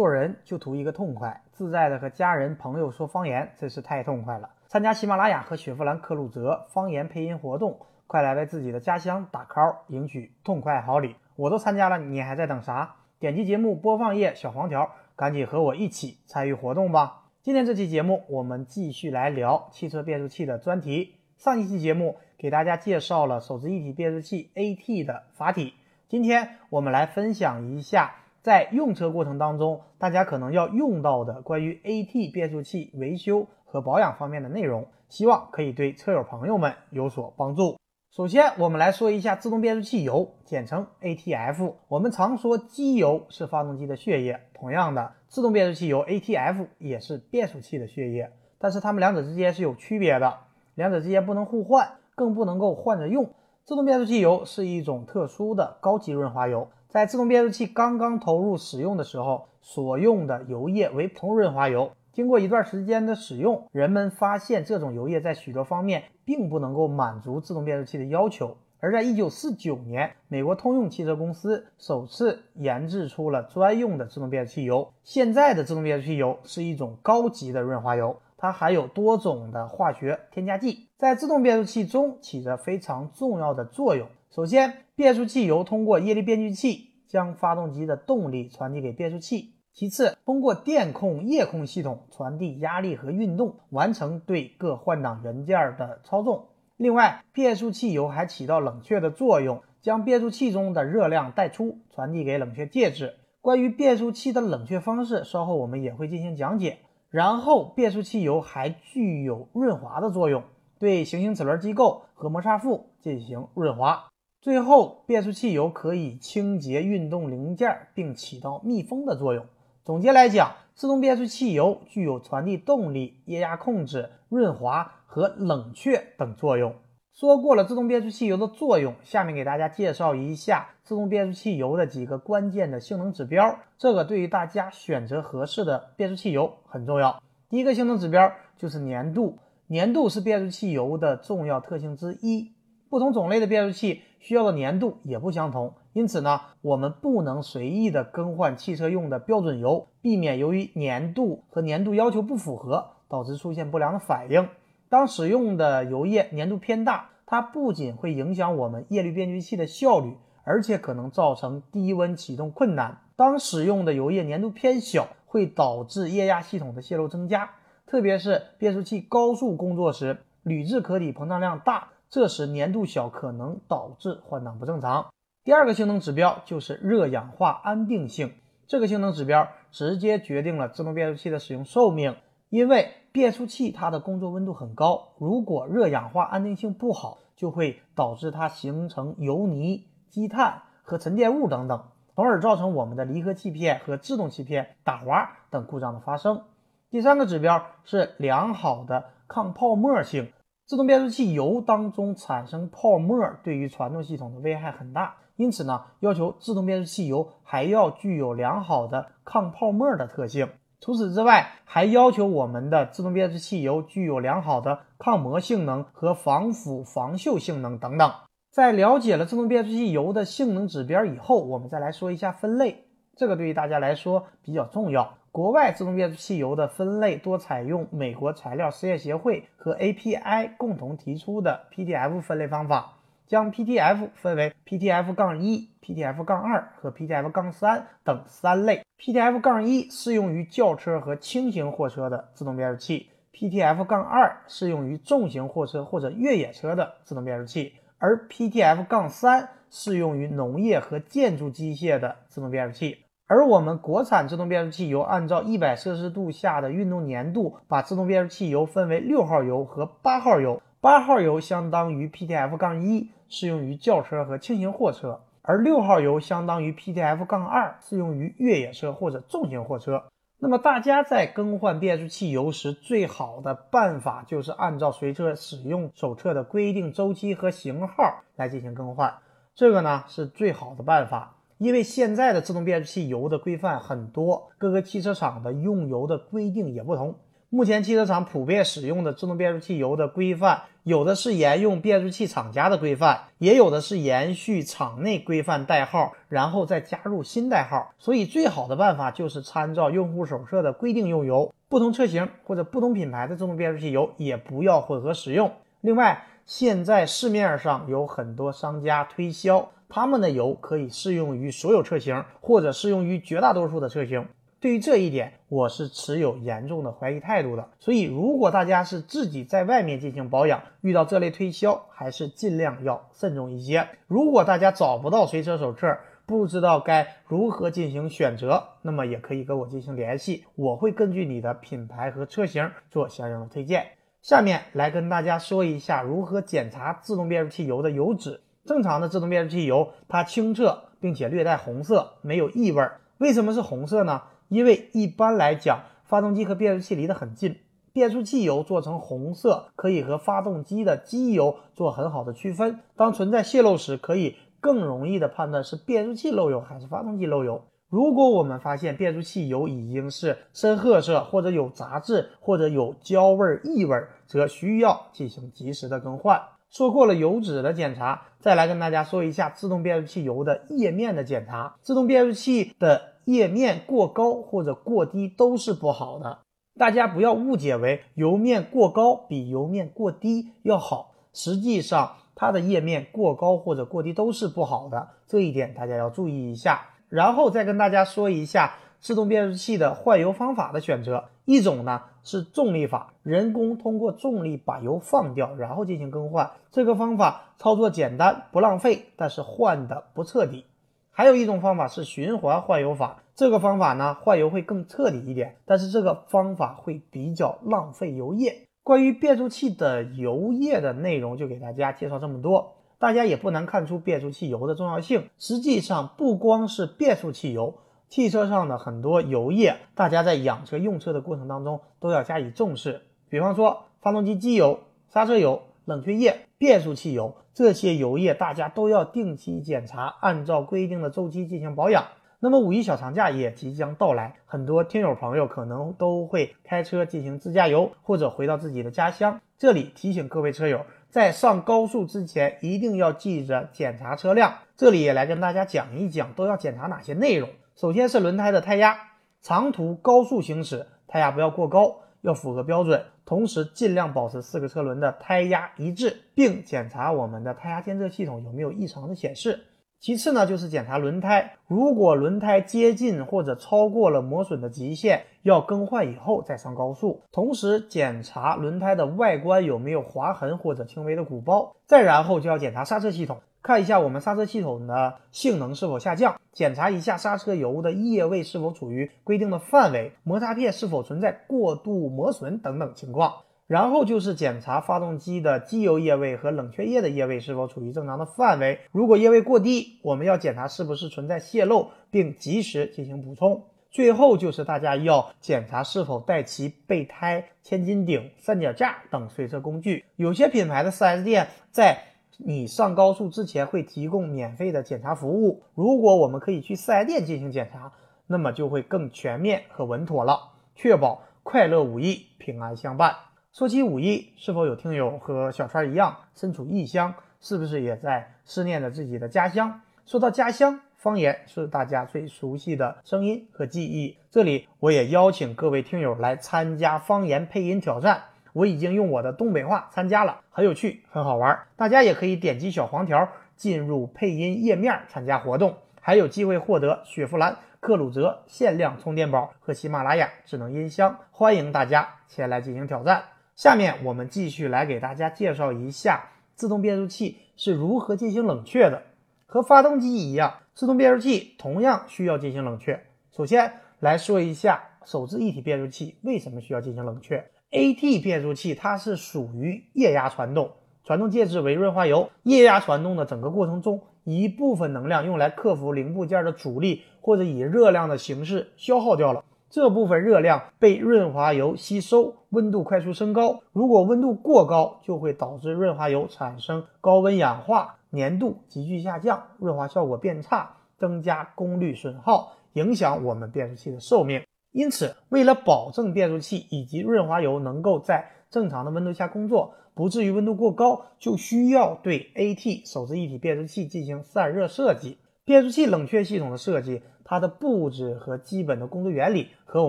[0.00, 4.48] 做人就图一个痛快，自在的和家人朋友说方言，真是太痛快了。
[4.66, 11.16] 参加喜马拉雅和雪佛兰科鲁泽方言配音活动，快来为自己的家乡打 call，赢取痛快好礼！
[11.36, 12.94] 我都参加了，你还在等啥？
[13.18, 17.24] 点击节目播放页小黄条，赶紧和我一起参与活动吧！
[17.42, 21.16] 今天这期节目，我们继续来聊汽车变速器的专题。
[21.36, 25.74] 上一期节目给大家介绍了手自一体变速器 AT 的阀体，
[26.08, 28.14] 今天我们来分享一下。
[28.42, 37.76] 在用车过程当中，大家可能要用到的关于 AT 变速器维修和保养方面的内容，希望可以对车友朋友们有所帮助。
[38.10, 41.74] 首先，我们来说一下自动变速器油，简称 ATF。
[41.86, 50.38] 我们常说机油是发动机的血液，同样的，自动变速器油 ATF 也是变速器的血液，但是它们两者之间是有区别的，
[50.74, 53.30] 两者之间不能互换，更不能够换着用。
[53.64, 56.68] 自动变速器油是一种特殊的高级润滑油。
[56.90, 61.92] 在自动变速器刚刚投入使用的时候，所用的油液为普通润滑油。
[62.12, 68.56] 经过一段时间的使用，人们发现这种油液在许多方面并不能够满足自动变速器的要求。
[68.80, 74.92] 而在1949年，美国通用汽车公司首次研制出了专用的自动变速器油。
[75.04, 84.08] 现在的自动变速器油是一种高级的润滑油，它含有多种的化学添加剂，在自动变速器中起着非常重要的作用。
[84.32, 96.46] 首先，变速器油通过液力变矩器将发动机的动力传递给变速器；其次，通过电控、液控系统传递压力和运动，完成对各换挡元件的操纵。
[96.76, 103.16] 另外，变速器油还起到冷却的作用，将变速器中的热量带出，传递给冷却介质。
[103.40, 106.78] 关于变速器的冷却方式，稍后我们也会进行讲解。
[107.08, 110.44] 然后，变速器油还具有润滑的作用，
[110.78, 114.09] 对行星齿轮机构和摩擦副进行润滑。
[114.42, 119.44] 最后，变速器油可以清洁运动零件，并起到密封的作用。
[119.84, 126.74] 总结来讲，自动变速器油具有传递动力、液压控制、润滑和冷却等作用。
[127.12, 133.58] 说过了自动变速器油的作用，下面给大家介绍一下自动变速器油的几个关键的性能指标。
[133.76, 137.22] 这个对于大家选择合适的变速器油很重要。
[137.50, 139.36] 第一个性能指标就是粘度，
[139.68, 142.52] 粘度是变速器油的重要特性之一。
[142.90, 154.48] 不同种类的变速器需要的粘度也不相同，因此呢，我们不能随意的更换汽车用的标准油，避免由于粘度和粘度要求不符合，导致出现不良的反应。
[154.88, 163.02] 当使用的油液粘度偏大，它不仅会影响我们液力变矩器的效率，而且可能造成低温启动困难。
[163.14, 167.52] 当使用的油液粘度偏小，会导致液压系统的泄漏增加，
[167.86, 171.90] 特别是变速器高速工作时，铝制壳体膨胀量大。
[172.10, 175.10] 这时粘度小可能导致换挡不正常。
[175.44, 178.34] 第二个性能指标就是热氧化安定性，
[178.66, 182.16] 这个性能指标直接决定了自动变速器的使用寿命。
[182.48, 191.84] 因为变速器它的工作温度很高，如果热氧化安定性不好，就会导致它形成油泥、积碳和沉淀物等等，
[192.16, 196.42] 从而造成我们的离合器片和制动器片打滑等故障的发生。
[196.90, 200.32] 第三个指标是良好的抗泡沫性。
[200.70, 210.48] 自动变速器油当中产生泡沫，对于传动系统的危害很大，因此呢，要求自动变速器油还要具有良好的抗泡沫的特性。
[210.80, 218.12] 除此之外，还要求我们的自动变速器油具有良好的抗磨性能和防腐防锈性能等等。
[218.52, 222.84] 在了解了自动变速器油的性能指标以后，我们再来说一下分类，
[223.16, 225.14] 这个对于大家来说比较重要。
[225.32, 232.96] 国外自动变速器油的分类多采用美国材料实验协会和 API 共同提出的 PTF 分类方法，
[233.28, 238.82] 将 PTF 分为 PTF 杠一、PTF 杠二和 PTF 杠三等三类。
[238.98, 253.04] PTF 杠一适用于轿车和轻型货车的自动变速器，PTF 杠二适用于重型货车或者越野车的自动变速器，而 PTF 杠三适用于农业和建筑机械的自动变速器。
[253.30, 260.60] 而我们国产自动变速器油按照一百摄氏度下的运动粘度，把自动变速器油分为六号油和八号油。
[260.80, 270.02] 八号油相当于 PTF 杠一，适用于轿车和轻型货车；而六号油相当于 PTF 杠二，适用于越野车或者重型货车。
[270.40, 279.18] 那么大家在更换变速器油时，最好的办法就是按照随车使用手册的规定周期和型号来进行更换，
[279.54, 281.36] 这个呢是最好的办法。
[281.60, 287.14] 因为现在的自动变速器油的规范很多，各个汽车厂的用油的规定也不同。
[287.50, 297.92] 目前汽车厂普遍使用的自动变速器油的规范，有的是沿用变速器厂家的规范，也有的是延续厂内规范代号，然后再加入新代号。
[297.98, 301.52] 所以最好的办法就是参照用户手册的规定用油。
[301.68, 305.52] 不同车型或者不同品牌的自动变速器油也不要混合使用。
[305.82, 314.26] 另外，现在市面上有很多商家推销他们的油可以适用于所有车型，或者适用于绝大多数的车型。
[314.60, 317.66] 对于这一点，我是持有严重的怀疑态度的。
[317.78, 323.88] 所以，如果大家是自己在外面进行保养，遇到这类推销，还是尽量要慎重一些。
[324.06, 333.86] 如果大家找不到随车手册，不知道该如何进行选择，那么也可以跟我进行联系，我会根据你的品牌和车型做相应的推荐。
[334.20, 338.42] 下面来跟大家说一下如何检查自动变速器油的油脂。
[338.70, 342.88] 正常的自动变速器油，它清澈并且略带红色，没有异味。
[343.18, 344.22] 为什么是红色呢？
[344.48, 347.56] 因为一般来讲，发动机和变速器离得很近，
[347.92, 352.78] 变速器油做成红色，可以和发动机的机油做很好的区分。
[352.94, 357.64] 当存在泄漏时，可以更容易的判断是变速器漏油还是发动机漏油。
[357.88, 366.40] 如果我们发现变速器油已经是深褐色，或者有杂质，或者有焦味异味，则需要进行及时的更换。
[366.70, 371.74] 说过了油脂的检查，再来跟大家说一下自动变速器油的液面的检查。
[371.82, 376.38] 自动变速器的液面过高或者过低都是不好的，
[376.78, 386.86] 大家不要误解为油面过高比油面过低要好，实际上它的液面过高或者过低都是不好的，这一点大家要注意一下。
[387.08, 400.66] 然后再跟大家说一下自动变速器的换油方法的选择，一种呢是重力法，人工通过重力把油放掉，然后进行更换，这个方法操作简单不浪费，但是换的不彻底。
[401.10, 408.68] 还有一种方法是循环换油法，这个方法呢换油会更彻底一点，但是这个方法会比较浪费油液。
[408.82, 415.28] 关于变速器的油液的内容就给大家介绍这么多，大家也不难看出变速器油的重要性。
[415.38, 417.74] 实际上不光是变速器油，
[418.10, 423.00] 汽车上的很多油液，大家在养车用车的过程当中都要加以重视。
[423.30, 425.62] 比方说发动机机油、刹车油。
[425.86, 432.04] 冷却液、变速器油这些油液，大家都要定期检查，按照规定的周期进行保养。
[432.38, 439.40] 那么五一小长假也即将到来，很多听友朋友可能都会开车进行自驾游，或者回到自己的家乡。
[439.58, 444.54] 这里提醒各位车友，在上高速之前一定要记着检查车辆。
[444.76, 447.48] 这里也来跟大家讲一讲，都要检查哪些内容。
[447.76, 448.96] 首先是轮胎的胎压，
[449.42, 451.96] 长途高速行驶，胎压不要过高。
[452.22, 459.58] 要符合标准，同时尽量保持四个车轮的胎压一致，并检查我们的胎压监测系统有没有异常的显示。
[460.00, 467.20] 其次呢，就是检查轮胎，如果轮胎接近或者超过了磨损的极限，要更换以后再上高速。
[467.30, 471.76] 同时检查轮胎的外观有没有划痕或者轻微的鼓包。
[471.84, 473.42] 再然后就要检查刹车系统。
[473.62, 483.34] 看一下我们刹车系统的性能是否下降，检查一下刹车油的液位是否处于规定的范围，摩擦片是否存在过度磨损等等情况。
[483.70, 493.62] 然后就是检查发动机的机油液位和冷却液的液位是否处于正常的范围，如果液位过低，我们要检查是不是存在泄漏，并及时进行补充。
[493.88, 500.04] 最后就是大家要检查是否带齐备胎、千斤顶、三脚架等随车工具。
[500.16, 501.96] 有些品牌的 4S 店在
[502.38, 507.92] 你上高速之前会提供免费的检查服务，如果我们可以去四 S 店进行检查，
[508.26, 510.40] 那么就会更全面和稳妥了，
[510.74, 513.14] 确保快乐五一平安相伴。
[513.52, 517.12] 说起五一，是否有听友和小川一样身处异乡？
[517.40, 519.80] 是不是也在思念着自己的家乡？
[520.06, 524.16] 说到家乡，方言是大家最熟悉的声音和记忆。
[524.30, 528.22] 这里我也邀请各位听友来参加方言配音挑战。
[528.52, 531.58] 我已经用我的东北话参加了，很有趣，很好玩。
[531.74, 541.18] 大家也可以点击小黄条进入配音页面参加活动，还有机会获得雪佛兰克鲁泽限量充电宝和喜马拉雅智能音箱。
[541.32, 543.24] 欢迎大家前来进行挑战。
[543.60, 549.02] 下面我们继续来给大家介绍一下自动变速器是如何进行冷却的。
[549.44, 553.04] 和发动机一样，自动变速器同样需要进行冷却。
[553.36, 557.50] 首先来说一下手自一体变速器为什么需要进行冷却。
[557.70, 560.70] AT 变速器它是属于液压传动，
[561.04, 562.30] 传动介质为润滑油。
[562.44, 569.44] 液压传动的整个过程中，一部分能量用来克服零部件的阻力，或者以热量的形式消耗掉了。
[569.70, 573.60] 这部分热量被润滑油吸收，温度快速升高。
[573.72, 584.42] 如果温度过高，就会导致润滑油产生高温氧化，粘度急剧下降，润滑效果变差，增加功率损耗，影响我们变速器的寿命。
[584.72, 595.18] 因此，为了保证变速器以及润滑油能够在正常的温度下工作，不至于温度过高，就需要对 AT 手自一体变速器进行散热设计。
[595.50, 599.88] 变速器冷却系统的设计，它的布置和基本的工作原理和我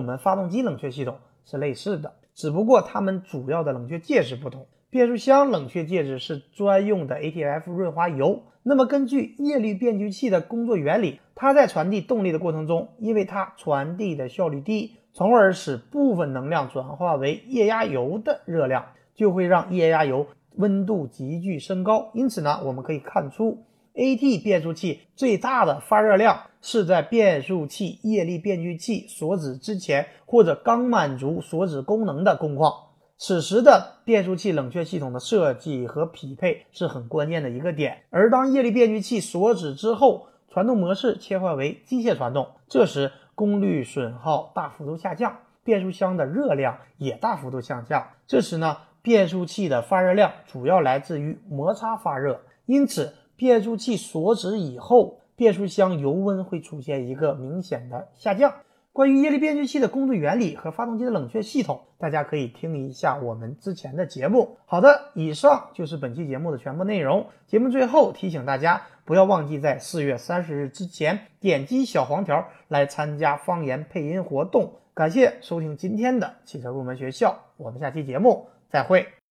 [0.00, 4.66] 们发动机冷却系统是类似的，只不过它们主要的冷却介质不同。
[4.90, 8.42] 变速箱冷却介质是专用的 ATF 润滑油。
[8.64, 20.26] 那么，根据液力变矩器的工作原理，它在传递动力的过程中，因为它传递的效率低，从而使部分能量转化为液压油的热量，就会让液压油
[20.56, 22.10] 温度急剧升高。
[22.14, 23.62] 因此呢，我们可以看出
[23.94, 32.72] ，AT 变速器最大的发热量是在变速器液力变矩器锁止之前，或者刚满足锁止功能的工况。
[33.18, 38.02] 此时的变速器冷却系统的设计和匹配是很关键的一个点。
[38.10, 48.08] 而当液力变矩器锁止之后，传动模式切换为机械传动，这时功率损耗大幅度下降，变速箱的热量也大幅度下降。
[48.26, 58.54] 这时呢，变速器的发热量主要来自于摩擦发热，因此变速器锁止以后，变速箱油温会出现一个明显的下降。
[58.92, 64.58] 关于液力变矩器的工作原理和发动机的冷却系统，大家可以听一下我们之前的节目。
[64.66, 67.26] 好的，以上就是本期节目的全部内容。
[67.46, 74.74] 节目最后提醒大家，不要忘记在四月三十日之前点击小黄条来参加方言配音活动。
[74.92, 79.21] 感谢收听今天的汽车入门学校，我们下期节目再会。